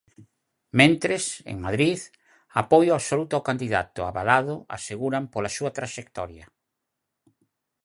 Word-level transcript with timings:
Mentres, 0.79 1.23
en 1.51 1.57
Madrid, 1.65 1.99
apoio 2.61 2.91
absoluto 2.95 3.33
ao 3.35 3.45
candidato, 3.49 3.99
avalado, 4.03 4.55
aseguran, 4.77 5.23
pola 5.33 5.53
súa 5.57 5.71
traxectoria. 5.77 6.45